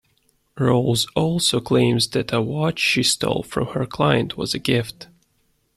Rose 0.57 1.05
also 1.15 1.59
claims 1.59 2.07
that 2.07 2.33
a 2.33 2.41
watch 2.41 2.79
she 2.79 3.03
stole 3.03 3.43
from 3.43 3.67
her 3.75 3.85
client 3.85 4.35
was 4.35 4.55
a 4.55 4.57
gift. 4.57 5.09